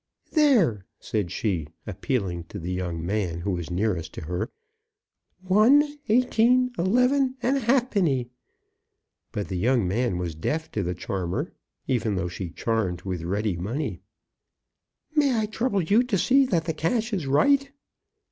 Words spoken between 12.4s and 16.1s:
charmed with ready money. "May I trouble you